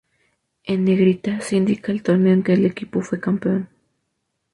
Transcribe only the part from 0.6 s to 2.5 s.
En negrita, se indica el torneo en